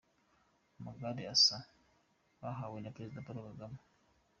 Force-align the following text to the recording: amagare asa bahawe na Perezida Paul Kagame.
amagare 0.77 1.23
asa 1.33 1.57
bahawe 2.41 2.77
na 2.79 2.93
Perezida 2.95 3.23
Paul 3.25 3.37
Kagame. 3.49 3.79